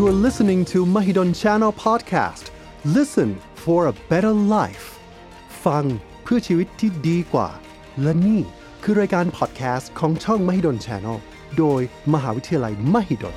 [0.00, 2.44] You are listening to Mahidol Channel Podcast.
[2.84, 3.30] Listen
[3.64, 4.86] for a better life.
[5.64, 5.84] ฟัง
[6.22, 7.48] เพื่อชีวิตที่ดีกว่า
[8.02, 8.40] และนี่
[8.82, 11.16] คือรายการ podcast ของช่อง Mahidol Channel
[11.58, 11.80] โดย
[12.12, 13.36] มหาวิทยาลัย Mahidol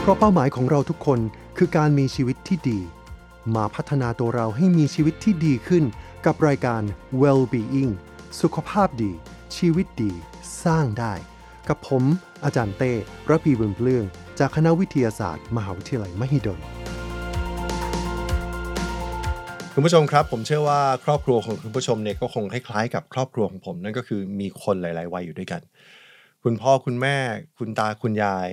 [0.00, 1.20] เพราะเป้าหมายของเราทุกคน
[1.58, 2.80] คือการมีชีวิตที่ดี
[3.54, 5.84] มาพัฒนาตัวเราให้มีชีวิตที่ดีขึ้น
[6.26, 6.82] กับรายการ
[7.20, 7.92] Well-being
[8.40, 9.12] สุขภาพดี
[9.56, 10.14] ชีวิตดี
[10.64, 11.14] สร้างได้
[11.68, 12.02] กับผม
[12.44, 12.92] อาจารย์เต้
[13.30, 14.04] ระพีบุญเปลือง
[14.38, 16.60] จากคณะวิทยาศาสตร์ มหาวิทยาลัยมหิดล
[19.74, 25.60] คุณผู้ชมครับ ผมเชื่อว่าครอบครัวของคุณผู้ชมเนี่ยก็คงคล้ายๆกับครอบครัวของผมนั่นก็คือมีคนหลาย ๆ วัยอยู่ด้วยกัน
[26.44, 27.16] คุณพ่อคุณแม่
[27.58, 28.48] คุณตาคุณยาย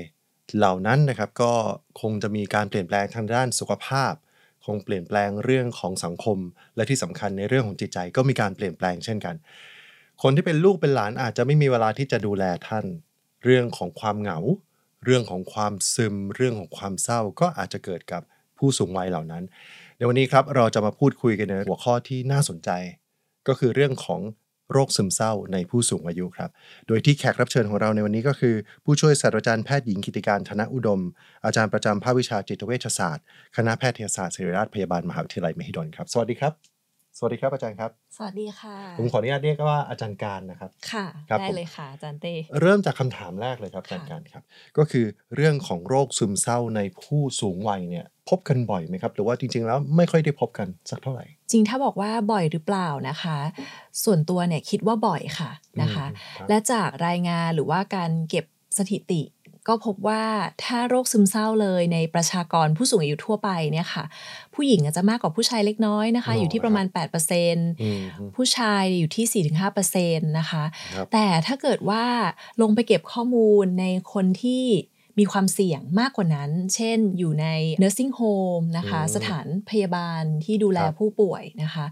[0.57, 1.53] เหล่านั้นนะครับก็
[2.01, 4.13] คงจะมีการเปลี่ยนแปลงทางด้านสุขภาพ
[4.65, 6.37] คงเปลี่ยนแปลงเรื่องของสังคม
[6.75, 9.35] และที่สำคัญในเรื่องของจิตใจก็มีการเปลี่ยนแปลงเช่นกัน
[10.21, 12.85] คนที่เป็นลูกเป็นหลานอาจจะไม่มีเวลาที่จะดูแลท่าน
[13.43, 14.39] เรื่องของความเหงา
[15.05, 18.21] เรื่องของความซึม เรื่องของความเศร้าก็อาจจะเกิดกับ
[18.57, 19.43] ผู้สูงวัยเหล่านั้น
[19.97, 22.69] ในวันนี้ครับเราจะมาพูดคุยกันในหัวข้อที่น่าสนใจ
[23.47, 24.21] ก็คือเรื่องของ
[24.71, 26.49] โรคซึมเศร้าในผู้สูงอายุครับ
[26.87, 31.01] โดยที่แขกรับเชิญของเราในวันนี้ก็คือ ผู้ช่วยศาสตราจารย์แพทย์หญิงกิติการธนอุดม
[31.45, 33.25] อาจารย์ประจำภาควิชาจิตเวชศาสตร์
[33.55, 36.76] คณะแพทยศาสตร์ศิริราชพยาบาลมหาวิทยาลัยมหิดลครับ สวัสดีครับ
[37.19, 44.43] สวัสดีครับอาจารย์ครับ สวัสดีค่ะ ผมขออนุญาตเรียกว่าอาจารย์การนะครับ ค่ะครับได้ผมเลยค่ะอาจารย์เต้เริ่มจากคำถามแรกเลยครับอาจารย์การครับ
[44.77, 53.37] ก็คือเรื่องของโรคซึมเศร้าในผู้สูงวัยเนี่ยพบกันบ่อยไหมครับ หรือว่าจริง ๆ แล้วไม่ค่อยได้พบกันสักเท่าไหร่ จริงถ้าบอกว่าบ่อยหรือเปล่านะคะ
[54.03, 55.51] ส่วนตัวเนี่ยคิดว่าบ่อยค่ะ
[55.81, 58.45] นะคะอืมครับและจากรายงานหรือว่าการเก็บ
[58.77, 59.21] สถิติ
[59.67, 60.23] ก็พบว่า
[60.63, 64.03] ถ้าโรคซึมเศร้าเลยในประชากรผู้สูงอายุทั่วไปเนี่ยค่ะ
[64.53, 68.01] ผู้หญิงอาจจะมากกว่าผู้ชายเล็กน้อยนะคะ อยู่ที่ประมาณ8%อืม
[68.35, 69.45] ผู้ชายอยู่ที่
[69.87, 70.63] 4-5%นะคะ
[70.95, 72.05] ครับแต่ถ้าเกิดว่า
[72.61, 74.65] ลงไปเก็บข้อมูลในคนที่
[75.21, 77.47] มีความเสี่ยงมากกว่านั้น เช่น อยู่ใน
[77.81, 81.85] nursing home นะคะอืมสถานพยาบาลที่ดูแลครับผู้ป่วยนะคะ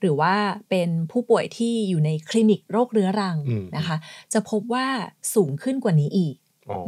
[0.00, 0.34] หรือว่า
[0.70, 3.96] เป็นผู้ป่วยที่อยู่ในคลินิกโรคเรื้อรังอืมนะคะ
[4.32, 4.86] จะพบว่า
[5.34, 6.41] สูงขึ้นกว่านี้อีกอ๋อ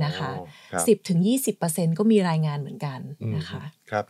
[0.05, 0.31] นะคะ
[0.73, 3.01] ครับ10-20%ก็มีรายงานเหมือนกัน
[3.37, 4.05] นะคะอืมครับ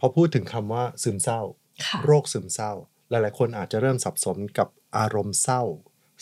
[0.00, 1.40] พอพูดถึงคำว่าซึมเศร้า
[1.86, 2.72] ค่ะโรคซึมเศร้า
[3.10, 4.68] หลายๆ คนอาจจะเริ่มสับสนกับ
[4.98, 5.62] อารมณ์เศร้า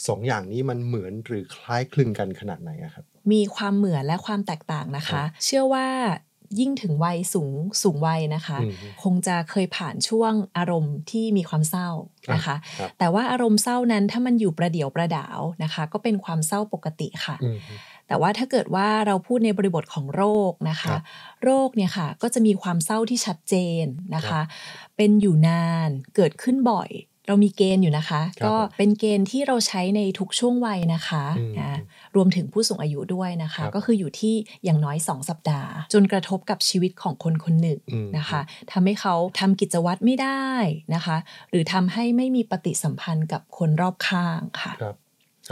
[0.07, 5.87] สองอย่างนี้มันเหมือนหรือคล้ายคลึงกันขนาดไหนอะครับ มีความเหมือนและความแตกต่างนะคะ เชื่อว่า
[6.61, 7.53] ยิ่งถึงวัยสูง
[7.83, 11.89] สูงวัยนะคะอืมคงจะเคยผ่านช่วงอารมณ์ที่มีความเศร้า
[12.35, 17.59] นะคะครับแต่ว่าอารมณ์เศร้านั้นถ้ามันอยู่ประเดี่ยวประดาวนะคะ ก็เป็นความเศร้าปกติค่ะอืม
[18.09, 21.01] แต่ว่าถ้าเกิดว่าเราพูดในบริบทของโรคนะครัคะบ
[21.45, 23.85] โรคเนี่ยค่ะก็จะมีความเศร้าที่ชัดเจน
[24.15, 24.45] นะครัคะบ
[24.97, 26.91] เป็นอยู่นานเกิดขึ้นบ่อย
[27.29, 31.79] เรามีเกณฑ์อยู่นะคะครับก็เป็นเกณฑ์ที่เราใช้ในทุกช่วงวัยนะคะอืมนะ
[32.17, 34.35] รวมถึงผู้สูงอายุด้วยนะคะครับก็คืออยู่ที่
[34.65, 38.41] อย่างน้อย 2 สัปดาห์ จนกระทบกับชีวิตของคนคนหนึ่งอืมนะคะ
[38.73, 40.49] ทำให้เขาทำกิจวัตรไม่ได้
[40.95, 41.17] นะคะ
[41.51, 44.97] หรือทำให้ไม่มีปฏิสัมพันธ์กับคนรอบข้างค่ะครับครับ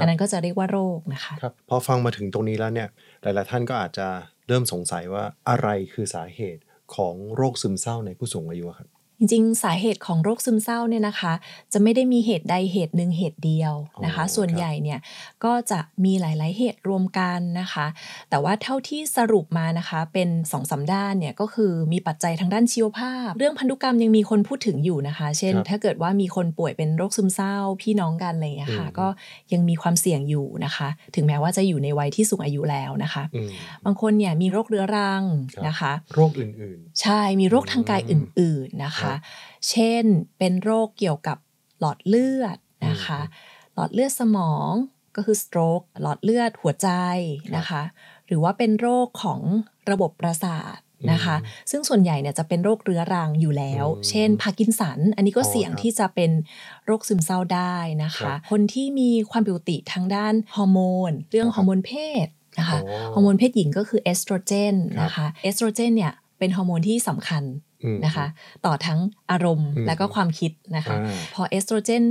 [0.01, 2.89] อันนั้นก็จะเรียกว่าโรคนะคะครับพอฟังมาถึงตรงนี้แล้วเนี่ย
[3.23, 4.07] หลาย ๆ ท่านก็อาจจะ
[4.49, 6.63] เริ่มสงสัยว่าอะไรคือสาเหตุ
[6.97, 8.89] ของโรคซึมเศร้าในผู้สูงอายุครับ
[9.19, 11.33] จริงๆ สาเหตุของโรคซึมเศร้าเนี่ยนะคะ
[11.73, 14.99] จะไม่ได้มีเหตุใดเหตุหนึ่งเหตุเดียวนะคะอ๋อส่วนครับใหญ่เนี่ย
[15.45, 17.87] ก็จะมีหลาย ๆ เหตุรวมกันนะคะ
[18.31, 29.07] แต่ว่าเท่าที่สรุปมานะคะเป็น2องสามด้านเนี่ยก็คือมีปัจจัยทางด้านชีวภาพ เรื่องพันธุกรรมยังมีคนพูดถึงอยู่นะคะ เช่นครับถ้าเกิดว่ามีคนป่วยเป็นโรคซึมเศร้าพี่น้องกันอะไรอย่างเงี้ยค่ะอืมก็
[29.53, 33.49] ยังมีความเสี่ยงอยู่นะคะ ถึงแม้ว่าจะอยู่ในวัยที่สูงอายุแล้วนะคะอืม
[33.85, 35.23] บางคนเนี่ยมีโรคเรื้อรัง
[35.55, 39.04] ครับนะคะ โรคอื่นใช่มีโรคทางกายอืมอื่นๆนะครัคะบ
[39.71, 40.05] เช่น
[40.39, 41.39] เป็นโรคเกี่ยวกับ
[41.81, 42.57] หลอดเลือด
[42.89, 43.35] นะคะอื
[43.71, 44.73] มหลอดเลือดสมอง
[45.17, 46.89] ก็คือ stroke หลอดเลือดหัวใจ
[47.57, 47.83] นะคะ
[48.27, 49.41] หรือว่าเป็นโรคของ
[49.91, 50.79] ระบบประสาท
[51.13, 51.37] นะคะ
[51.71, 56.31] ซึ่งส่วนใหญ่เนี่ยจะเป็นโรคเรื้อรังอยู่แล้วอืมเช่นพาร์กินสัน อันนี้ก็อ๋อเสี่ยงครับที่จะเป็น
[56.87, 61.93] โรคซึมเศร้าได้นะคะครับคนที่มีความผิดปกติทางด้านฮอร์โมน เรื่องครับฮอร์โมนเพ
[62.25, 62.27] ศ
[62.59, 67.43] นะคะอ๋อฮอร์โมนเพศหญิงก็คือเอสโตรเจนครับนะคะ เอสโตรเจนเนี่ยเป็นฮอร์โมนที่สำคัญ
[67.73, 67.74] อืม
[68.05, 68.27] นะคะ
[68.67, 68.99] ต่อทั้ง
[69.31, 72.05] อารมณ์อืมและก็ความคิดนะคะอ่าพอเอสโตรเจน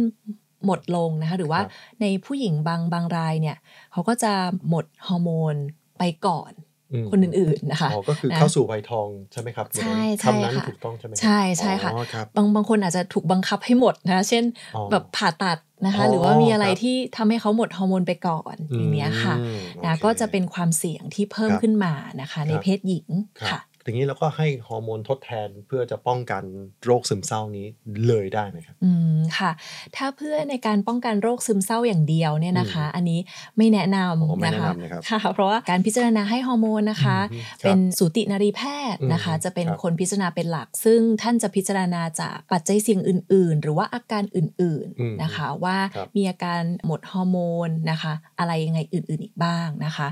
[0.65, 1.71] หมดลงนะคะหรือว่าครับ
[2.01, 3.57] ในผู้หญิงบางบางรายเนี่ย
[3.91, 4.33] เขาก็จะ
[4.69, 5.55] หมดฮอร์โมน
[5.97, 6.51] ไปก่อน
[6.93, 14.43] อืมคนอื่นๆนะคะอ๋อก็คือนะเข้าสู่วัยทองใช่ไหมครับใช่คำนั้นใช่ค่ะถูกต้องใช่ไหมครับใช่ใช่ค่ะอ๋อครับบางบางคนอาจจะถูกบังคับให้หมดนะคะเช่น
[14.75, 23.07] อ๋อแบบผ่าตัดนะคะอ๋อหรือว่ามีอะไรครับที่ทำให้เขาหมดฮอร์โมนไปก่อนอย่างเนี้ยค่ะอืมนะโอเคก็จะเป็นความเสี่ยงที่เพิ่มครับขึ้นมานะคะในครับเพศหญิง
[23.39, 26.43] ครับค่ะ อย่างนี้เราก็ให้ฮอร์โมนทดแทนเพื่อจะป้องกัน
[26.85, 27.67] โรคซึมเศร้านี้
[28.07, 29.51] เลยได้ไหมครับ อืมค่ะ
[29.95, 33.19] ถ้าเพื่อในการป้องกันโรคซึมเศร้าอย่างเดียวเนี่ยนะคะ อันนี้
[33.57, 38.61] ไม่แนะนำนะคะ โอ้ไม่แนะนำนะครับค่ะ เพราะว่าการพิจารณาให้ฮอร์โมนนะคะอืมครับเป็นสูตินรีแพ
[38.93, 47.37] ทย์นะคะอืมจะเป็นครับคนพิจารณาเป็นหลัก ซึ่งท่านจะพิจารณาจากปัจจัยเสี่ยงอื่น ๆ หรือว่าอาการอื่นๆ อืมนะคะ ว่าครับมีอาการหมดฮอร์โม
[47.67, 50.07] นนะคะ อะไรยังไงอื่น ๆ อีกบ้างนะคะ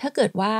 [0.00, 0.54] ถ้าเกิดว่า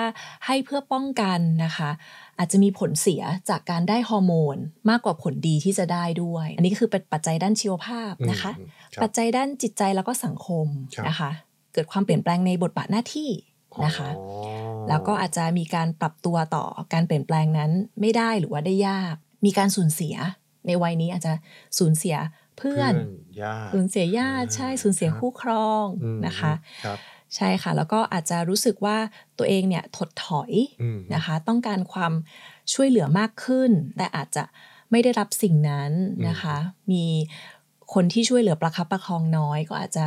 [0.47, 1.91] ให้เพื่อป้องกันนะคะ
[2.39, 4.57] อาจจะมีผลเสียจากการได้ฮอร์โมน
[4.91, 11.31] มากกว่าผลดีที่จะได้ด้วย อันนี้ก็คือเป็นปัจจัยด้านชีวภาพนะคะอืมครับปัจจัยด้านจิตใจแล้วก็สังคมครับนะคะ
[11.73, 13.31] เกิดความเปลี่ยนแปลงในบทบาทหน้าที่
[13.85, 14.25] นะคะอ๋อ
[14.89, 20.15] แล้วก็อาจจะมีการปรับตัวต่อการเปลี่ยนแปลงนั้นไม่ได้หรือว่าได้ยาก มีการสูญเสีย
[20.67, 21.33] ในวัยนี้อาจจะ
[21.79, 22.17] สูญเสีย
[22.59, 22.95] เพื่อน
[23.41, 26.53] ญาติสูญเสียญาติอ่าใช่สูญเสียครับคู่ครองอืมนะคะ
[26.85, 26.99] ครับ
[27.37, 28.97] ใช่ค่ะ แล้วก็อาจจะรู้สึกว่า
[29.39, 30.53] ตัวเองเนี่ยถดถอย
[30.83, 32.13] อืมนะคะ ต้องการความ
[32.73, 34.45] ช่วยเหลือมากขึ้น แต่อาจจะ
[34.91, 35.91] ไม่ได้รับสิ่งนั้น
[36.29, 36.57] นะคะ
[36.93, 37.05] มี
[37.95, 40.05] คนที่ช่วยเหลือประคับประคองน้อย ก็อาจจะ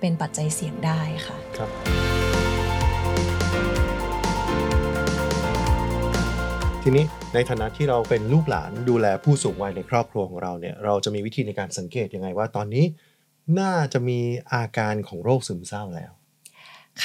[0.00, 1.70] เป็นปัจจัยเสี่ยงได้ค่ะครับ
[6.82, 7.04] ทีนี้
[7.34, 12.84] ในฐานะที่เราเป็นลูกหลานดูแลผู้สูงวัยในครอบครัวของเราเนี่ยเราจะมีวิธีในการสังเกตยังไงว่าตอนนี้
[13.60, 14.20] น่าจะมี
[14.52, 16.12] อาการของโรคซึมเศร้าแล้ว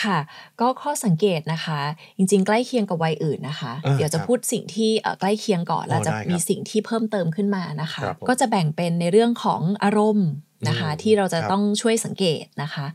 [0.01, 0.17] ค่ะ
[0.61, 1.79] ก็ข้อสังเกตนะคะ
[2.17, 10.29] จริง ๆ ใกล้เคียงกับวัยอื่นนะคะอ่าเดี๋ยวจะครับพูดสิ่งที่เอ่อใกล้เคียงก่อนอ๋อแล้วจะได้ครับมีสิ่งที่เพิ่มเติมขึ้นมานะคะครับผมก็จะแบ่งเป็นในเรื่องของอารมณ์
[10.67, 12.85] นะคะอืมที่เราจะครับต้องช่วยสังเกตนะคะ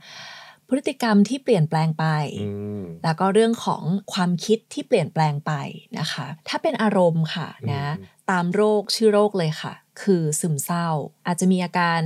[0.68, 2.06] พฤติกรรมที่เปลี่ยนแปลงไป
[2.42, 2.50] อื
[2.80, 5.52] มแล้วก็เรื่องของความคิดที่เปลี่ยนแปลงไป
[5.98, 9.72] นะคะ ถ้าเป็นอารมณ์ค่ะนะอืมตามโรคชื่อโรคเลยค่ะ
[10.02, 10.88] คือซึมเศร้า
[11.26, 12.00] อาจจะมีอาการ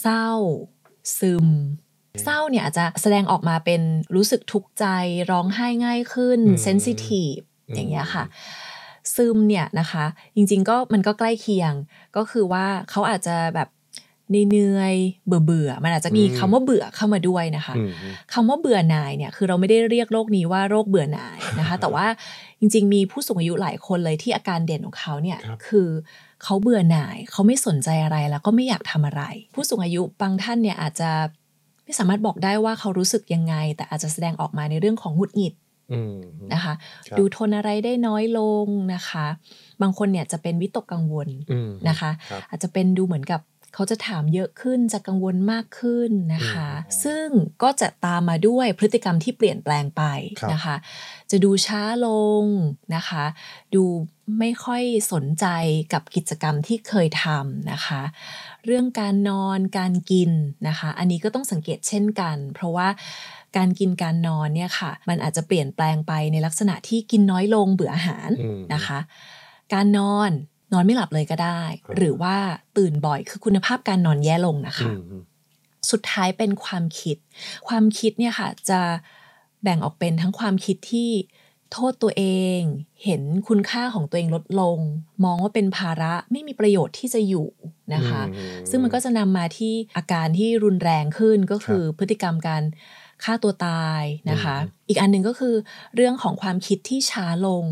[0.00, 0.28] เศร้า
[1.18, 1.46] ซึม
[2.24, 3.80] เศร้าเนี่ยอาจจะแสดงออกมาเป็น
[4.16, 4.84] รู้สึกทุกข์ใจ
[5.30, 7.36] ร้องไห้ง่ายขึ้นอืมเซนซิทีฟ
[7.68, 8.24] อืมอย่างเงี้ยค่ะ
[9.14, 10.04] ซึมเนี่ยนะคะ
[10.36, 11.72] จริงๆก็มันก็ใกล้เคียง
[12.16, 13.68] ก็คือว่าเขาอาจจะแบบ
[14.50, 17.90] เหนื่อยๆเบื่อเบื่อๆมันอาจจะมีคำว่าเบื่อเข้ามาด้วยนะคะอืม
[18.32, 22.06] คำว่าเบื่อหน่ายเนี่ยคือเราไม่ได้เรียกโรคนี้ว่าโรคเบื่อหน่ายนะคะ แต่ว่า
[22.60, 25.88] จริง ๆ มีผู้สูงอายุหลายคนเลยที่อาการเด่นของเขาเนี่ยครับคือ
[26.42, 29.22] เขาเบื่อหน่ายเขาไม่สนใจอะไรแล้วก็ไม่อยากทำอะไร
[29.54, 31.10] ผู้สูงอายุบางท่านเนี่ยอาจจะ
[31.90, 35.54] ไม่สามารถบอกได้ว่าเขารู้สึกยังไง แต่อาจจะแสดงออกมาในเรื่องของหงุดหงิด
[35.92, 36.16] อืม
[36.52, 36.74] นะคะ
[37.08, 39.26] ครับดูทนอะไรได้น้อยลงนะคะ
[39.82, 43.40] บางคนเนี่ยจะเป็นวิตกกังวลอืมนะคะครับอาจจะเป็นดูเหมือนกับ
[43.74, 47.26] เขาจะถามเยอะขึ้นจะกังวลมากขึ้นนะคะอืมซึ่ง
[47.62, 50.02] ก็จะตามมาด้วยพฤติกรรมที่เปลี่ยนแปลงไป
[50.40, 50.76] ครับนะคะ
[51.30, 52.08] จะดูช้าล
[52.42, 52.44] ง
[52.94, 53.24] นะคะ
[53.74, 53.82] ดู
[54.38, 54.82] ไม่ค่อย
[55.12, 55.46] สนใจ
[55.92, 58.02] กับกิจกรรมที่เคยทำนะคะ
[58.66, 60.30] เรื่องการนอนการกิน
[60.68, 62.88] นะคะ อันนี้ก็ต้องสังเกตเช่นกัน เพราะว่า
[63.56, 68.98] การกินการนอนเนี่ยค่ะ มันอาจจะเปลี่ยนแปลงไปในลักษณะที่กินน้อยลงเบื่ออาหารอืมนะคะ
[69.74, 70.30] การนอน
[70.72, 72.36] นอนไม่หลับเลยก็ได้ครับหรือว่า
[72.76, 75.22] ตื่นบ่อยคือคุณภาพการนอนแย่ลงนะคะอืมอืม
[75.90, 77.16] สุดท้ายเป็นความคิด
[77.68, 78.80] ความคิดเนี่ยค่ะจะ
[79.62, 81.10] แบ่งออกเป็นทั้งความคิดที่
[81.72, 82.24] โทษตัวเอ
[82.58, 82.60] ง
[83.04, 84.78] เห็นคุณค่าของตัวเองลดลง
[85.24, 87.48] มองว่าเป็นภาระไม่มีประโยชน์ที่จะอยู่
[87.94, 92.62] นะคะอืซึ่งมันก็จะนำมาที่อาการที่รุนแรงขึ้นก็คือพฤติกรรมการ
[93.24, 95.54] ฆ่าตัวตายนะคะอืมอีกอันหนึ่งก็คือ
[95.94, 97.64] เรื่องของความคิดที่ช้าลง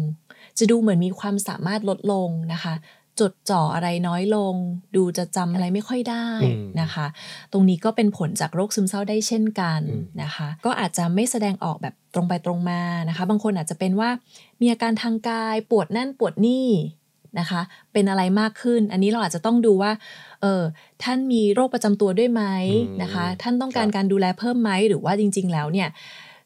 [0.58, 2.74] จะดูเหมือนมีความสามารถลดลงนะคะ
[3.20, 4.54] จดจ่ออะไรน้อยลง
[4.96, 7.06] ดูจะจำอะไรไม่ค่อยได้อืมนะคะ
[7.52, 14.10] ตรงนี้ก็เป็นผลจากโรคซึมเศร้าได้เช่นกันอืมนะคะ ก็อาจจะไม่แสดงออกแบบตรงไปตรงมานะคะ บางคนอาจจะเป็นว่า
[14.60, 16.68] มีอาการทางกายปวดนั่นปวดนี่
[17.38, 17.60] นะคะ
[17.92, 19.92] เป็นอะไรมากขึ้น อันนี้เราอาจจะต้องดูว่า
[20.42, 20.62] เออ
[21.02, 22.42] ท่านมีโรคประจำตัวด้วยไหม
[22.86, 25.88] อืมนะคะ ท่านต้องการครับการดูแลเพิ่มไหมหรือว่าจริง ๆ แล้วเนี่ย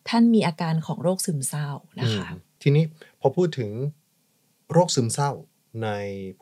[0.08, 1.68] ท่านมีอาการของโรคซึมเศร้า
[2.00, 2.84] นะคะอืมทีนี้
[3.20, 3.70] พอพูดถึง
[4.72, 5.30] โรคซึมเศร้า
[5.84, 5.88] ใน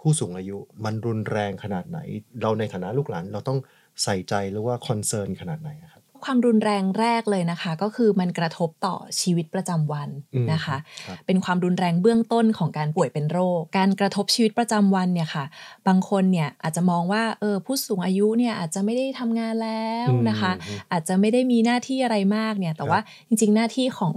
[0.01, 1.99] ผู้สูงอายุมันรุนแรงขนาดไหน
[2.41, 3.59] เราในฐานะลูกหลานเราต้อง
[4.03, 15.45] ใส่ใจหรือว่าคอนเซิร์นขนาดไหนอะครับความรุนแรงแรกเลยนะคะ ก็คือมันกระทบต่อชีวิตประจำวันอืมนะคะครับเป็นความรุนแรงเบื้องต้นของการป่วยเป็นโรค การกระทบชีวิตประจำวันเนี่ยค่ะ
[15.89, 24.15] บางคนเนี่ยอาจจะมองว่าเออผู้สูงอายุเนี่ยอาจจะไม่ได้ทำงานแล้วนะคะอืมอาจจะไม่ได้มีหน้าที่อะไรมากเนี่ยแต่ว่าจริง ๆ หน้าที่ของ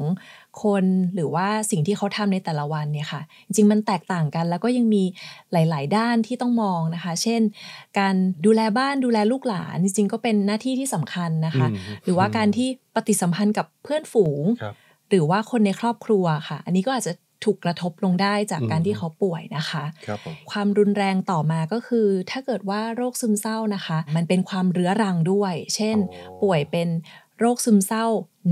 [0.64, 5.04] คนหรือว่าสิ่งที่เขาทำในแต่ละวันเนี่ยค่ะ จริงๆมันแตกต่างกัน แล้วก็ยังมี
[5.52, 7.42] หลาย ๆ ด้านที่ต้องมองนะคะ เช่น
[8.00, 14.76] การดูแลบ้านดูแลลูกหลานจริง ๆ ก็เป็นหน้าที่ที่สำคัญนะคะอืมหรือว่าการที่ปฏิสัมพันธ์กับเพื่อนฝูงครับ
[15.10, 17.14] หรือว่าคนในครอบครัวค่ะ อันนี้ก็อาจจะ
[17.46, 26.90] ถูกกระทบลงได้จากการอืมที่เขาป่วยนะคะครับผมความรุนแรงต่อมาก็คือ ถ้าเกิดว่าโรคซึมเศร้านะคะ มันเป็นความเรื้อรังด้วย เช่นอ๋อป่วยเป็น
[27.40, 28.06] โรคซึมเศร้า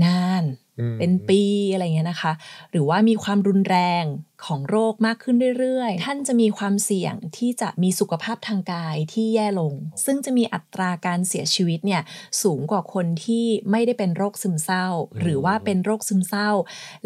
[0.04, 0.61] นานอืม
[0.98, 2.32] เป็นปีอะไรเงี้ยนะคะ
[2.70, 4.04] หรือว่ามีความรุนแรง
[4.46, 9.72] ของโรคมากขึ้นเรื่อย ๆ ท่านจะมีความเสี่ยงที่จะมีสุขภาพทางกายที่แย่ลง
[10.04, 12.02] ซึ่งจะมีอัตราการเสียชีวิตเนี่ย
[12.42, 14.86] สูงกว่าคนที่ไม่ได้เป็นโรคซึมเศร้า
[15.20, 16.50] หรือว่าเป็นโรคซึมเศร้า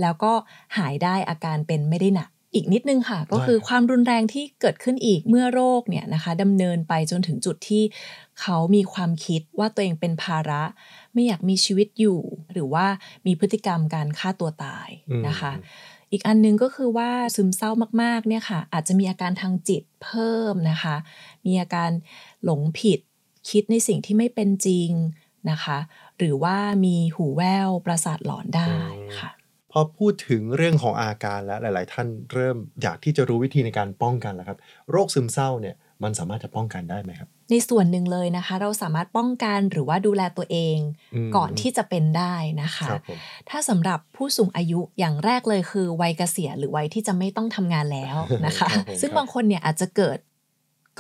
[0.00, 0.32] แล้วก็
[0.78, 7.82] หายได้อาการเป็นไม่ได้หนัก อีกนิดนึงค่ะ ก็คือความรุนแรงที่เกิดขึ้นอีกเมื่อโรคเนี่ยนะคะดำเนินไปจนถึงจุดที่
[8.40, 10.62] เขามีความคิดว่าตัวเองเป็นภาระ
[11.12, 12.20] ไม่อยากมีชีวิตอยู่
[12.52, 12.86] หรือว่า
[13.26, 14.88] มีพฤติกรรมการฆ่าตัวตาย
[15.28, 15.52] นะคะ
[16.12, 17.70] อีกอันหนึงก็คือว่าซึมเศร้า
[18.02, 20.96] มากๆเนี่ยค่ะ อาจจะมีอาการทางจิตเพิ่มนะคะ
[21.46, 21.90] มีอาการ
[22.44, 23.00] หลงผิด
[23.50, 24.90] คิดในสิ่งที่ไม่เป็นจริง
[25.50, 25.78] นะคะ
[26.18, 28.74] หรือว่ามีหูแว่วประสาทหลอนได้
[29.18, 29.45] ค่ะพ
[29.80, 34.58] อพูดถึงเรื่องของอาการแล้วหลาย ๆ ท่านเริ่มอยากที่จะรู้วิธีในการป้องกันแล้วครับ
[34.90, 40.78] โรคซึมเศร้าเนี่ยมันสามารถจะป้องกันได้ไหมครับ ในส่วนหนึ่งเลยนะคะ เราสามารถป้องกันหรือว่าดูแลตัวเอง
[41.14, 43.18] อืมก่อนที่จะเป็นได้นะคะครับผม
[43.50, 48.16] ถ้าสำหรับผู้สูงอายุอย่างแรกเลยคือวัยเกษียณหรือวัยที่จะไม่ต้องทำงานแล้ว
[48.46, 50.18] นะคะครับผมซึ่งครับบางคนเนี่ยอาจจะเกิด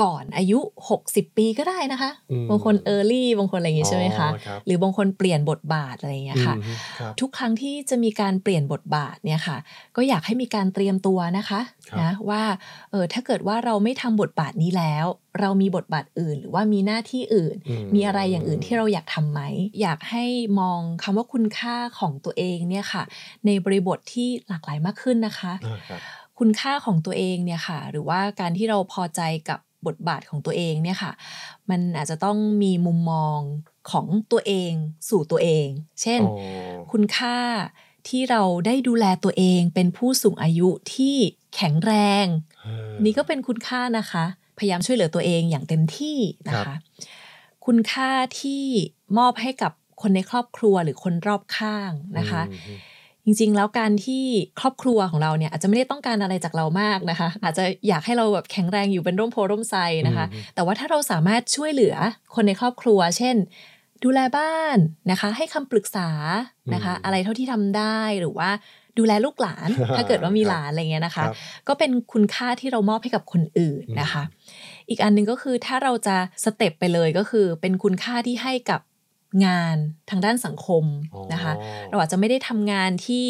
[0.02, 0.58] ก่อนอายุ
[0.98, 9.56] 60 ปีก็ได้นะคะอืมบางคนเออร์ลี่บางคนอะไรอย่างงี้ใช่ไหมคะอ๋อครับหรือบางคนเปลี่ยนบทบาทอะไรอย่างเงี้ยค่ะอืมครับทุกครั้งที่จะมีการเปลี่ยนบทบาทเนี่ยค่ะ
[9.96, 11.60] ก็อยากให้มีการเตรียมตัวนะคะ
[11.90, 12.42] ครับนะว่า
[12.90, 15.06] เออถ้าเกิดว่าเราไม่ทำบทบาทนี้แล้ว
[15.40, 19.40] เรามีบทบาทอื่น หรือว่ามีหน้าที่อื่นอืมีอะไรอย่างอื่นที่เราอยากทำไหม
[19.80, 20.24] อยากให้
[20.60, 23.02] มองคำว่าคุณค่าของตัวเองเนี่ยค่ะ
[23.46, 26.00] ในบริบทที่หลากหลายมากขึ้นนะคะอ่าครับ
[26.38, 31.12] คุณค่าของตัวเองเนี่ยค่ะ หรือว่าการที่เราพอใจกับ บทบาทของตัวเองเนี่ยค่ะ
[31.70, 33.38] มันอาจจะต้องมีมุมมอง
[33.90, 34.72] ของตัวเอง
[35.08, 35.66] สู่ตัวเอง
[36.02, 36.34] เช่นอ๋
[36.76, 37.38] อคุณค่า
[38.08, 41.16] ที่เราได้ดูแลตัวเองเป็นผู้สูงอายุที่
[41.54, 41.92] แข็งแร
[42.24, 42.26] ง
[42.62, 44.24] เออนี่ก็เป็นคุณค่านะคะ
[44.58, 46.78] พยายามช่วยเหลือตัวเองอย่างเต็มที่นะครัคะบ
[47.66, 48.64] คุณค่าที่
[49.18, 52.78] มอบให้กับคนในครอบครัวหรือคนรอบข้างนะคะอืม
[53.26, 54.24] จริง ๆ แล้วการที่
[54.60, 61.94] ครอบครัวของเราเนี่ยอาจจะไม่ได้ต้องการอะไรจากเรามากนะคะ อาจจะอยากให้เราแบบแข็งแรงอยู่เป็นร่มโพร่มไทรนะคะอืมแต่ว่าถ้าเราสามารถช่วยเหลือ
[62.34, 63.36] คนในครอบครัว เช่น
[64.04, 64.78] ดูแลบ้าน
[65.10, 66.08] นะคะ ให้คำปรึกษา
[66.74, 68.50] นะคะอืมอะไรเท่าที่ทำได้หรือว่า
[68.98, 71.36] ดูแลลูกหลาน ถ้าเกิดว่ามีครับหลานอะไรเงี้ยนะคะครับ
[71.68, 74.22] ก็เป็นคุณค่าที่เรามอบให้กับคนอื่นนะคะ
[74.88, 78.80] อีกอันหนึ่งก็คือถ้าเราจะสเต็ปไปเลยก็คือเป็นคุณค่าที่ให้กับ
[79.44, 79.76] งาน
[80.10, 80.84] ทางด้านสังคม
[81.32, 83.26] นะคะอ๋อเราอาจจะไม่ได้ทำงานที่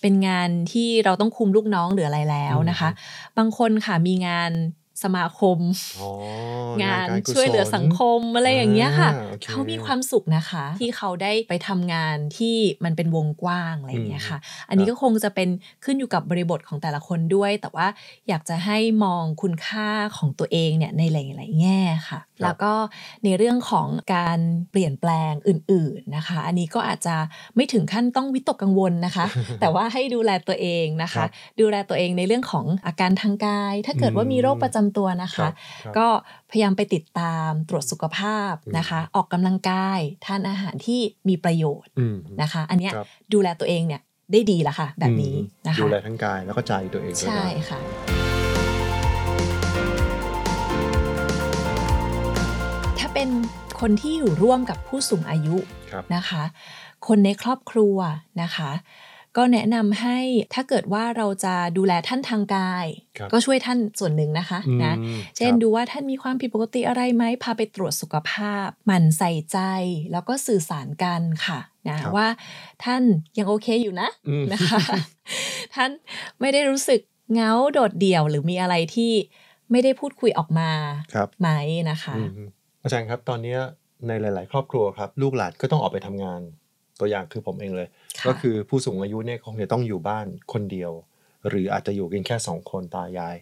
[0.00, 2.90] เป็นงานที่เราต้องคุมลูกน้องหรืออะไรแล้วนะคะ
[3.38, 4.52] บางคนค่ะมีงาน
[5.04, 5.58] สมาคม
[6.00, 6.10] อ๋อ
[6.82, 14.38] งานกรกุศลช่วยเหลือสังคมอะไรอย่างเงี้ยค่ะอ่าโอเคเขามีความสุขนะคะ ที่เขาได้ไปทำงานที่มันเป็นวงกว้างอะไรอย่างเงี้ยค่ะ
[14.68, 15.48] อันนี้ก็คงจะเป็น
[15.84, 17.86] ขึ้นอยู่กับบริบทของแต่ละคนด้วย แต่ว่า
[18.28, 22.72] อยากจะให้มองคุณค่าของตัวเองเนี่ยในหลายๆแง่ค่ะ แล้วก็
[23.24, 24.38] ในเรื่องของการ
[24.70, 27.16] เปลี่ยนแปลงอื่น ๆนะคะ อันนี้ก็อาจจะ
[27.56, 29.26] ไม่ถึงขั้นต้องวิตกกังวลนะคะ
[29.60, 31.28] แต่ว่าให้ดูแลตัวเองนะครัคะบ
[31.60, 35.52] ดูแลตัวเองในเรื่องของอาการทางกาย ถ้าเกิดว่ามีโรคประจำตัวนะครัคะบ
[35.84, 36.06] ครับก็
[36.50, 44.00] พยายามไปติดตามตรวจสุขภาพนะคะ ออกกำลังกายทานอาหารที่มีประโยชน์อืมนะคะ อันเนี้ยครับดูแลตัวเองเนี่ย
[44.32, 47.80] ได้ดีละค่ะ แบบนี้อืมนะคะดูแลทั้งกายแล้วก็ใจตัวเองด้วยใช่นะค่ะ
[53.20, 53.38] เป็น
[53.80, 55.56] คนที่อยู่ร่วมกับผู้สูงอายุ
[55.90, 56.42] ครับนะคะ
[57.06, 57.96] คนในครอบครัว
[58.42, 58.70] นะคะ
[59.36, 60.18] ก็แนะนำให้
[60.54, 62.86] ถ้าเกิดว่าเราจะดูแลท่านทางกาย
[63.18, 64.94] ครับก็ช่วยท่านส่วนหนึ่งนะคะอืมนะ
[65.36, 69.58] เช่นครับดูว่าท่านมีความผิดปกติอะไรไหมพาไปตรวจสุขภาพหมั่นใส่ใจ
[70.12, 71.58] แล้วก็สื่อสารกันค่ะ
[71.88, 72.28] นะครับว่า
[72.84, 73.02] ท่าน
[73.38, 74.80] ยังโอเคอยู่นะอืมนะคะ
[75.74, 75.90] ท่าน
[76.40, 77.00] ไม่ได้รู้สึก
[77.32, 79.12] เหงาโดดเดี่ยวหรือมีอะไรที่
[79.70, 80.70] ไม่ได้พูดคุยออกมา
[81.14, 81.48] ครับไหม
[81.90, 82.14] นะคะ
[82.80, 83.60] อืมอาจารย์ครับตอนเนี้ย
[84.08, 86.40] ในหลาย ๆ ครอบครัวครับ ลูกหลานก็ต้องออกไปทำงาน
[87.00, 90.92] ตัวอย่างคือผมเองเลยค่ะก็คือผู้สูงอายุเนี่ยคงจะต้องอยู่บ้านคนเดียว
[91.48, 93.36] หรืออาจจะอยู่กันแค่สองคนตายาย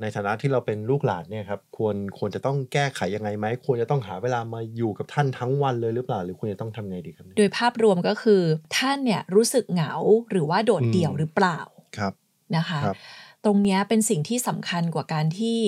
[0.00, 8.42] ในฐานะที่เราเป็นลูกหลานเนี่ยครับควรควรจะต้องแก้ไขยังไงไหมควรจะต้องหาเวลามาอยู่กับท่านทั้งวันเลยหรือเปล่า หรือควรจะต้องทำไงดีครับเนี่ยโดยภาพรวมก็คือ
[8.76, 9.92] ท่านเนี่ยรู้สึกเหงา
[10.30, 11.58] หรือว่าโดดเดี่ยวอืมหรือเปล่า
[11.98, 12.12] ครับ
[12.56, 12.96] นะคะครับ
[13.44, 15.58] ตรงเนี้ยเป็นสิ่งที่สำคัญกว่าการที่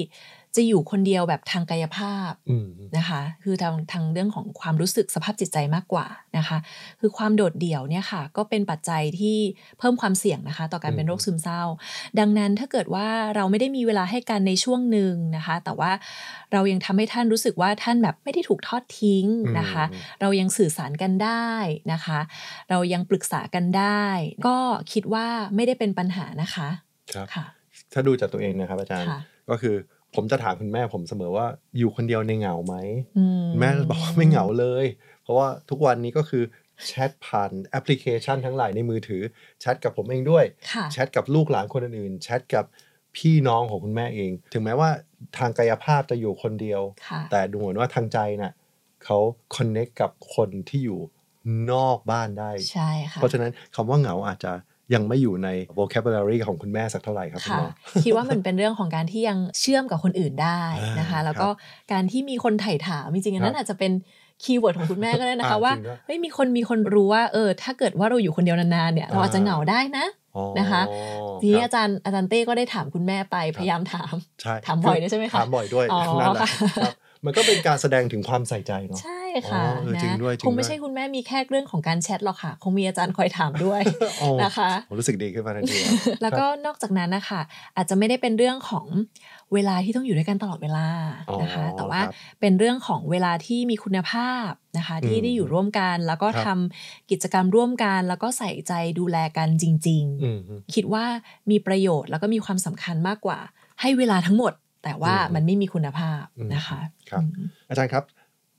[0.56, 6.58] จะอยู่คนเดียวแบบทางกายภาพอืมนะคะ คือทางทางเรื่องของความรู้สึกสภาพจิตใจมากกว่านะคะ
[7.00, 9.38] คือความโดดเดี่ยวเนี่ยค่ะ ก็เป็นปัจจัยที่
[9.78, 11.62] เพิ่มความเสี่ยงนะคะ ต่อการเป็นโรคซึมเศร้า
[12.18, 15.92] ดังนั้นถ้าเกิดว่าเราไม่ได้มีเวลาให้กันในช่วงหนึ่งนะคะ แต่ว่า
[16.52, 19.26] เรายังทำให้ท่านรู้สึกว่าท่านแบบไม่ได้ถูกทอดทิ้ง
[19.58, 21.50] นะคะอืมเรายังสื่อสารกันได้
[21.92, 22.18] นะคะ
[22.70, 24.04] เรายังปรึกษากันได้
[24.46, 24.58] ก็
[24.92, 26.68] คิดว่าไม่ได้เป็นปัญหานะคะ
[27.14, 27.46] ครับค่ะ
[27.92, 29.20] ถ้าดูจากตัวเองนะครับอาจารย์ค่ะ
[29.50, 29.76] ก็คือ
[30.16, 31.46] ผมจะถามคุณแม่ผมเสมอว่า
[31.78, 32.74] อยู่คนเดียวในเหงาไหม
[33.18, 33.24] อื
[33.60, 34.86] แม่บอกว่าไม่เหงาเลย
[35.22, 36.44] เพราะว่าทุกวันนี้ก็คือ
[36.86, 39.22] แชทผ่านแอปพลิเคชันทั้งหลายในมือถือ
[39.60, 42.64] แชทกับผมเองด้วยค่ะแชทกับลูกหลานคนอื่นๆแชทกับ
[43.16, 44.90] พี่น้องของคุณแม่เอง ถึงแม้ว่า
[45.38, 48.52] ทางกายภาพจะอยู่คนเดียวค่ะแต่ดูเหมือนว่าทางใจน่ะ
[49.04, 49.18] เขา
[49.56, 51.00] คอนเน็กกับคนที่อยู่
[51.72, 54.52] นอกบ้านได้ ใช่ค่ะ เพราะฉะนั้นคำว่าเหงาอาจจะ
[54.94, 57.68] ยังไม่อยู่ใน vocabulary ของคุณแม่สักเท่าไหร่ครับคุณค่ะหมอ
[58.04, 60.62] คิดว่ามันเป็นเรื่องของการที่ยังเชื่อมกับคนอื่นได้
[61.00, 61.48] นะคะอ่าแล้วก็
[61.92, 63.92] การที่มีคนถ่ายถามจริงๆอันนั้นครับอาจจะเป็น
[64.42, 70.82] keyword ของคุณแม่ก็ได้นะคะอ่าว่าจริงด้วยเฮ้ยมีคนมีคนรู้ว่าเออถ้าเกิดว่าเราอยู่คนเดียวนานๆเนี่ยเราอาจจะเหงาได้นะอ๋อนะคะ
[71.40, 76.94] ทีนี้ครับอาจารย์อาจารย์เต้ก็ได้ถามคุณแม่ไปพยายามถามใช่ถามบ่อยด้วยใช่ไหมคะถามบ่อยด้วยอ๋อนั่นแหละค่ะครับ
[77.24, 83.82] มันก็เป็นการแสดงถึงความใส่ใจเนาะใช่ค่ะอ๋อเออนะจริงด้วยจริงคงไม่ด้วยใช่คุณแม่มีแค่เรื่องของการแชทหรอกค่ะ คงมีอาจารย์คอยถามด้วย
[84.18, 85.92] โอ้นะคะผมรู้สึกดีขึ้นมาทันทีอะ
[86.22, 87.40] แล้วก็นอกจากนั้นนะคะ
[87.76, 88.86] อาจจะไม่ได้เป็นเรื่องของ
[89.54, 90.86] เวลาที่ต้องอยู่ด้วยกันตลอดเวลา
[91.30, 101.04] อ๋อนะคะ แต่ว่าครับเป็นเรื่องของเวลาที่มีคุณภาพนะคะที่อืมได้อยู่ร่วมกัน แล้วก็ครับทำกิจกรรมร่วมกัน แล้วก็ใส่ใจดูแลกันจริงอืมๆคิดว่า
[101.50, 103.38] มีประโยชน์แล้วก็มีความสำคัญมากกว่า
[103.80, 104.52] ให้เวลาทั้งหมด
[104.86, 108.04] แต่ว่าอืมมันไม่มีคุณภาพอืมนะคะครับอืมอาจารย์ครับ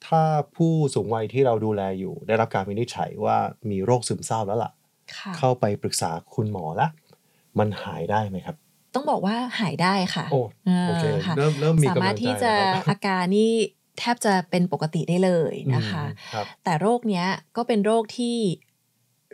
[0.07, 0.21] ถ้า
[0.55, 3.37] ผู้สูงวัยที่เราดูแลอยู่ ได้รับการวินิจฉัยว่า
[3.69, 4.71] มีโรคซึมเศร้าแล้วล่ะ
[5.15, 6.87] ค่ะเข้าไปปรึกษาคุณหมอละ
[7.59, 8.55] มันหายได้ไหมครับ
[8.95, 13.51] ต้องบอกว่าหายได้ค่ะโอ้าโอเคค่ะเริ่มเริ่มมีสากำมาลัรถงใจที่จะแล้วครับอาการนี่
[13.99, 18.37] แทบจะเป็นปกติได้เลยนะคะอืมครับแต่โรคเนี้ยก็เป็นโรคที่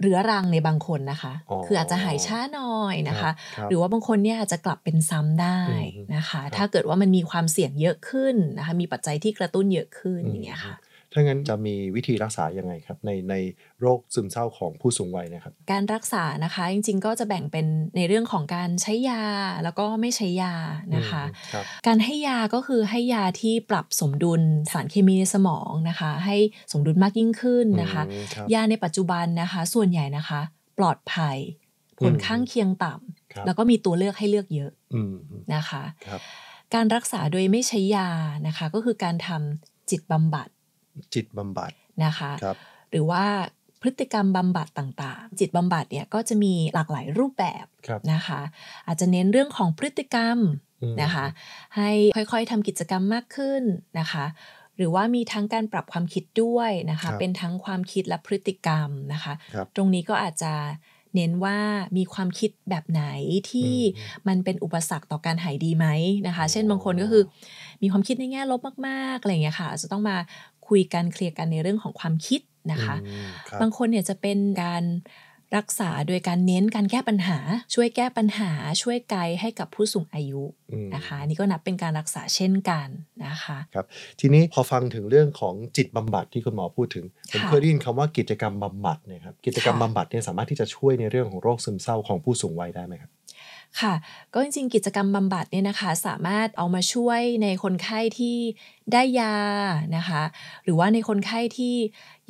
[0.01, 10.75] เรื้อรังในบางคนนะคะอ๋อคืออาจจะหายช้าหน่อยนะคะครับหรือว่าบางคนเนี่ยอาจจะกลับเป็นซ้ำได้อืมนะคะครับถ้าเกิดว่ามันมีความเสี่ยงเยอะขึ้นนะคะ มีปัจจัยที่กระตุ้นเยอะขึ้นอืมอย่างเงี้ยค่ะ
[11.13, 13.35] ถ้างั้นจะมีวิธีรักษายังไงครับ ในใน
[13.81, 17.65] โรคซึมเศร้าของผู้สูงวัยนะครับ การรักษานะคะจริงๆ ก็จะแบ่งเป็น
[17.97, 19.23] ในเรื่องของการใช้ยา
[19.63, 20.55] แล้วก็ไม่ใช้ยา
[20.95, 24.41] นะคะอืมครับการให้ยาก็คือให้ยาที่ปรับสมดุล
[24.71, 26.37] สารเคมีในสมองนะคะ ให้
[26.71, 30.41] สมดุลมากยิ่งขึ้นนะคะอืมครับยาในปัจจุบันนะคะ ส่วนใหญ่นะคะ
[30.77, 31.37] ปลอดภัย
[31.99, 32.91] ผลอืมข้างเคียงต่
[33.33, 35.15] ครับำแล้วก็มีตัวเลือกให้เลือกเยอะอืม
[35.55, 36.21] นะคะครับ
[36.73, 38.09] การรักษาโดยไม่ใช้ยา
[38.47, 40.47] นะคะ ก็คือการทำจิตบำบัด
[41.13, 41.71] จิตบำบัด
[42.05, 42.57] นะคะครับ
[42.91, 43.23] หรือว่า
[43.81, 48.41] พฤติกรรมบำบัดต่างๆ จิตบำบัดเนี่ยก็จะมีหลากหลายรูปแบบครับนะคะ
[48.87, 50.37] อาจจะเน้นเรื่องของพฤติกรรม
[50.81, 51.25] อืมนะคะ
[51.75, 53.63] ให้ค่อยๆทำกิจกรรมมากขึ้น
[53.99, 54.25] นะคะ
[54.77, 60.53] หรือว่ามีทั้งการปรับความคิดด้วยนะครัคะบเป็นทั้งความคิดและพฤติกรรมนะคะครับตรงนี้ก็อาจจะ
[61.15, 61.57] เน้นว่า
[61.97, 63.03] มีความคิดแบบไหน
[63.51, 65.87] ที่อืมมันเป็นอุปสรรคต่อการหายดีไหม
[66.27, 67.23] นะคะอ๋อเช่นบางคนก็คือ
[67.81, 70.17] มีความคิดในแง่ลบมากๆอะไรอย่างเงี้ยค่ะอาจจะต้องมา
[70.67, 74.83] คุยกันเคลียร์กันในเรื่องของความคิดนะคะอืมครับบางคนเนี่ยจะเป็นการ
[75.57, 77.39] รักษาโดยการเน้นการแก้ปัญหา
[77.73, 82.87] ช่วยแก้ปัญหา ช่วยไกด์ให้กับผู้สูงอายุอืมนะคะอันนี่ก็นับเป็นการรักษาเช่นกัน
[83.25, 83.85] นะคะครับ
[84.19, 93.11] ทีนี้พอฟังถึงเรื่องของจิตบำบัดที่คุณหมอพูดถึงผมค่ะเคยได้ยินคำว่ากิจกรรมบำบัดเนี่ยครับกิจกรรมค่ะบำบัดเนี่ยสามารถที่จะช่วยในเรื่องของโรคซึมเศร้าของผู้สูงวัยได้ไหมครับ
[93.81, 93.93] ค่ะ
[94.33, 98.37] ก็จริงๆ กิจกรรมบำบัดเนี่ยนะคะสามารถเอามาช่วยในคนไข้ที่
[98.91, 99.35] ได้ยา
[99.95, 100.23] นะคะ
[100.63, 101.75] หรือว่าในคนไข้ที่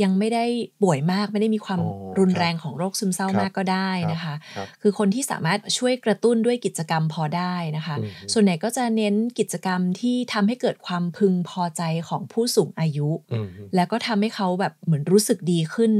[0.03, 0.45] ยังไม่ได้
[0.83, 15.91] ป่วยมากไม่ได้มีความอ๋อรุนครับแรงของโรคซึมเศร้าครับมากก็ได้นะคะครับคือคนที่สามารถช่วยกระตุ้นด้วยกิจกรรมพอได้นะคะอืมส่วนใหญ่ก็จะเน้นกิจกรรมที่ทำให้เกิดความพึงพอใจของผู้สูงอายุอืมแล้วก็ทำให้เขาแบบเหมือนรู้สึกดีขึ้น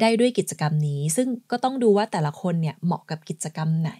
[0.00, 3.92] ได้ด้วยกิจกรรมนี้ ซึ่งก็ต้องดูว่าแต่ละคนเนี่ยเหมาะกับกิจกรรมไหน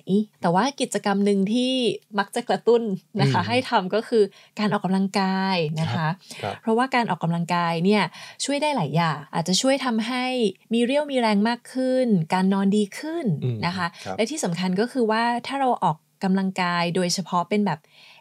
[0.43, 1.73] แต่ว่ากิจกรรมหนึ่งที่
[2.19, 2.83] มักจะกระตุ้น
[3.21, 4.23] นะคะอืมให้ทำก็คือ
[4.59, 5.98] การออกกำลังกายนะคะ
[6.43, 8.03] ครับเพราะว่าการออกกำลังกายเนี่ย
[8.45, 10.25] ช่วยได้หลายอย่าง อาจจะช่วยทำให้
[10.73, 17.81] มีเรี่ยวมีแรงมากขึ้น การนอนดีขึ้นอืมนะคะครับและที่สำคัญก็คือว่าถ้าเราออกกำลังกายโดยเฉพาะเป็นแบบ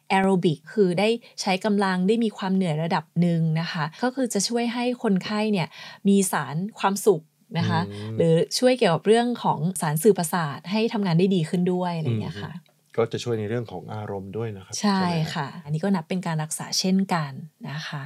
[0.10, 1.10] แอโรบิกคือได้
[1.42, 5.68] ใช้กำลังได้มีความเหนื่อยระดับหนึ่งนะคะ ก็คือจะช่วยให้คนไข้เนี่ย
[6.08, 7.22] มีสารความสุข
[7.58, 12.52] นะคะอืมหรือช่วยเกี่ยวกับเรื่องของสารสื่อประสาทให้ทำงานได้ดีขึ้นด้วยอะไรอย่างเงี้ยค่ะ
[12.98, 17.32] ก็จะช่วยในเรื่องของอารมณ์ด้วยนะครับ ใช่ไหมรับค่ะ อันนี้ก็นับเป็นการรักษาเช่นกัน
[17.70, 18.04] นะคะ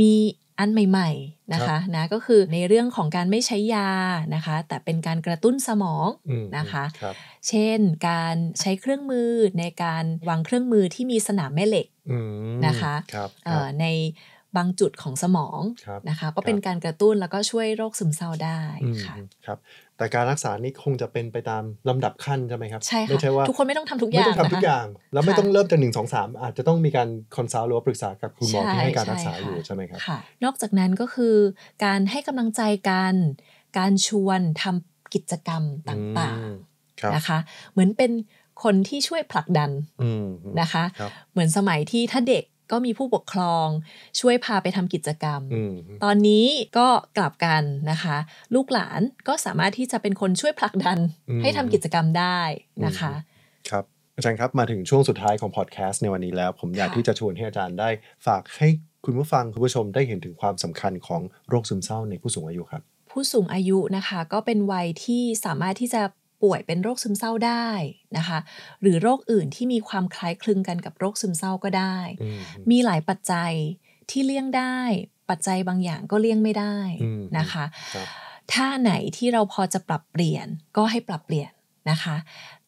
[0.00, 0.12] มี
[0.58, 3.90] อันใหม่ๆนะคะนะก็คือในเรื่องของการไม่ใช้ยา
[4.34, 7.14] นะคะ แต่เป็นการกระตุ้นสมองอืมนะคะครับ
[7.48, 12.18] เช่นการใช้เครื่องมือในการวางเครื่องมือที่มีสนามแม่เหล็กอื
[12.54, 13.86] มนะคะครับเอ่อใน
[14.56, 19.14] บางจุดของสมองครับนะคะ ก็เป็นการกระตุ้นแล้วก็ช่วยโรคซึมเศร้าได้อืมค่ะ
[19.46, 19.58] ครับ
[19.98, 31.34] แต่การรักษานี่คงจะเป็นไปตามลำดับขั้นใช่ไหมครับใช่ไม่ค่ะใช่ว่าทุกคนไม่ต้องทำทุกอไม่ย่างต้องทำทุกนะคะอย่าง แล้วไม่ค่ะต้องเริ่มจากหนึ่งสองสามอาจจะต้องมีการคอนซัลท์หรือว่าปรึกษากับคุณหมอที่ให้การรักษาอยู่ใช่ไหมครับค่ะนอกจากนั้นก็คือ
[31.84, 33.14] การให้กำลังใจกัน
[33.78, 36.56] การชวนทำกิจกรรมต่างอืม
[37.00, 37.38] ครับๆนะคะ
[37.72, 38.12] เหมือนเป็น
[38.62, 39.70] คนที่ช่วยผลักดัน
[40.02, 40.26] อืม
[40.60, 43.66] นะคะครับเหมือนสมัยที่ถ้าเด็ก ก็มีผู้ปกครอง
[44.20, 45.72] ช่วยพาไปทำกิจกรรมอืม
[46.04, 46.46] ตอนนี้
[46.78, 48.16] ก็กลับกันนะคะ
[48.54, 50.98] ลูกหลานก็สามารถที่จะเป็นคนช่วยผลักดัน
[51.30, 52.40] อืมให้ทำกิจกรรมได้
[52.86, 53.12] นะคะ
[53.70, 53.84] ครับ
[54.16, 57.88] อาจารย์ครับมาถึงช่วงสุดท้ายของพอดแคสต์ในวันนี้แล้ว ผมอยากค่ะที่จะชวนให้อาจารย์ได้
[58.26, 58.68] ฝากให้
[59.04, 66.02] คุณผู้ฟังคุณผู้ชมได้เห็นถึงความสำคัญของโรคซึมเศร้าในผู้สูงอายุครับ ผู้สูงอายุนะคะ ก็เป็นวัยที่สามารถที่จะ
[66.42, 67.68] ป่วยเป็นโรคซึมเศร้าได้
[68.16, 68.38] นะคะ
[68.80, 72.38] หรือโรคอื่นที่มีความคล้ายคลึงกันกับโรคซึมเศร้าก็ได้อืม
[72.70, 73.52] มีหลายปัจจัย
[74.10, 74.78] ที่เลี่ยงได้
[75.30, 78.06] ปัจจัยบางอย่างก็เลี่ยงไม่ได้อืมนะคะครับ
[78.52, 81.50] ถ้าไหนที่เราพอจะปรับเปลี่ยนก็ให้ปรับเปลี่ยน
[81.90, 82.16] นะคะ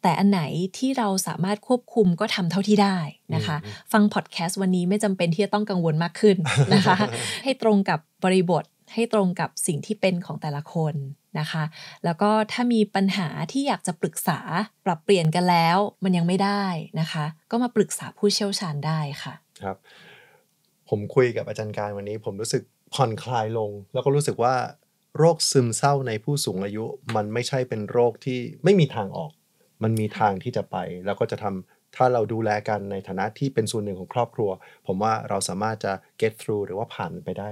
[0.02, 0.42] แต่อันไหน
[0.78, 2.98] ที่เราสามารถควบคุมก็ทำเท่าที่ได้
[3.34, 6.36] นะคะอืมฟังพอดแคสต์วันนี้ไม่จำเป็นที่จะต้องกังวลมากขึ้น
[6.74, 6.96] นะคะ
[7.44, 10.94] ให้ตรงกับบริบทให้ตรงกับสิ่งที่เป็นของแต่ละคน
[11.40, 11.64] นะคะ
[12.04, 14.38] แล้วก็ถ้ามีปัญหาที่อยากจะปรึกษา
[14.84, 16.64] ปรับเปลี่ยนกันแล้วมันยังไม่ได้
[17.00, 19.76] นะคะ ก็มาปรึกษาผู้เชี่ยวชาญได้ค่ะครับ
[20.88, 22.62] ผมคุยกับอาจารย์การวันนี้ ผมรู้สึก
[22.94, 24.54] ผ่อนคลายลง แล้วก็รู้สึกว่า
[25.18, 26.84] โรคซึมเศร้าในผู้สูงอายุ
[27.16, 29.32] มันไม่ใช่เป็นโรคที่ไม่มีทางออก
[29.82, 34.50] มันมีทางที่จะไป แล้วก็จะทำถ้าเราดูแลกันในฐานะที่เป็นส่วนหนึ่งของครอบครัว
[34.86, 37.50] ผมว่าเราสามารถจะ get through หรือว่าผ่านไปได้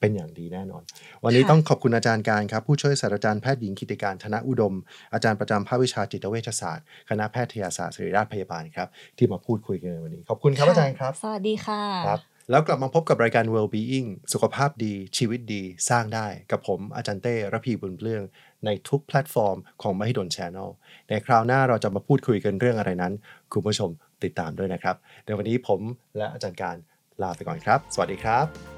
[0.00, 0.82] เป็นอย่างดีแน่นอน
[1.24, 4.74] วันนี้ค่ะต้องขอบคุณอาจารย์การครับผู้ช่วยศาสตราจารย์แพทย์หญิงกิติการธนอุดม
[5.12, 18.22] อาจารย์ประจำภาควิชาจิตเวชศาสตร์ คณะแพทยศาสตร์ศิริราชพยาบาลครับ ที่มาพูดคุยกันในวันนี้ ขอบคุณครับอาจารย์ครับ สวัสดีค่ะครับแล้วกลับมาพบกับรายการ Well-being สุขภาพดี ชีวิตดี สร้างได้ กับผมอาจารย์เต้ระพีบุญเปลื้อง
[18.64, 20.70] ในทุกแพลตฟอร์มของมหิดล Channel
[21.08, 23.12] ในคราวหน้าเราจะมาพูดคุยกันเรื่องอะไรนั้น
[23.52, 23.90] คุณผู้ชม
[24.24, 25.80] ติดตามด้วยนะครับในวันนี้ผม
[26.16, 26.76] และอาจารย์การ
[27.22, 28.69] ลาไปก่อนครับ สวัสดีครับ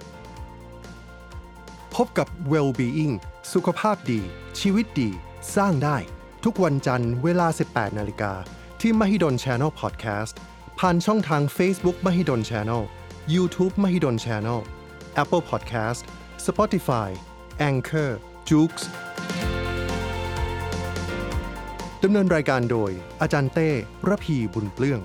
[1.96, 3.14] พบกับ Well-being
[3.52, 4.20] สุขภาพดี
[4.60, 5.10] ชีวิตดี
[5.56, 5.96] สร้างได้
[6.44, 8.32] ทุกวันจันทร์เวลา 18 นาฬิกา
[8.80, 10.34] ที่ Mahidol Channel Podcast
[10.78, 12.82] ผ่านช่องทาง Facebook Mahidol Channel
[13.34, 14.60] YouTube Mahidol Channel
[15.22, 16.00] Apple Podcast
[16.46, 17.08] Spotify
[17.68, 18.10] Anchor
[18.48, 18.72] j o o x
[22.02, 23.70] ดำเนินรายการโดย อาจารย์เต้
[24.08, 25.00] ระพีบุญเปลื้อง